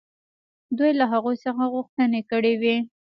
[0.77, 2.77] دوی له هغوی څخه غوښتنې کړې وې.